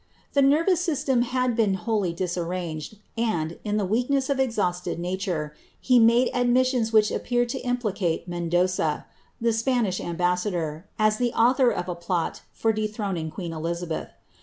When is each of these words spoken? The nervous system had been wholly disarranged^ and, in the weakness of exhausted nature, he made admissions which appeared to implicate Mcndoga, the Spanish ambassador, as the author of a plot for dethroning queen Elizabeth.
The 0.33 0.41
nervous 0.41 0.81
system 0.81 1.21
had 1.21 1.55
been 1.55 1.75
wholly 1.75 2.11
disarranged^ 2.11 2.97
and, 3.15 3.59
in 3.63 3.77
the 3.77 3.85
weakness 3.85 4.31
of 4.31 4.39
exhausted 4.39 4.97
nature, 4.97 5.53
he 5.79 5.99
made 5.99 6.31
admissions 6.33 6.91
which 6.91 7.11
appeared 7.11 7.49
to 7.49 7.59
implicate 7.59 8.27
Mcndoga, 8.27 9.05
the 9.39 9.53
Spanish 9.53 10.01
ambassador, 10.01 10.87
as 10.97 11.17
the 11.17 11.31
author 11.33 11.69
of 11.69 11.87
a 11.87 11.93
plot 11.93 12.41
for 12.51 12.73
dethroning 12.73 13.29
queen 13.29 13.53
Elizabeth. 13.53 14.09